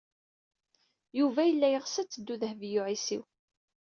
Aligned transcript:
Yuba 1.19 1.41
yella 1.45 1.67
teɣs 1.75 1.95
ad 2.01 2.07
teddu 2.09 2.35
Dehbiya 2.41 2.81
u 2.81 2.83
Ɛisiw. 2.89 3.23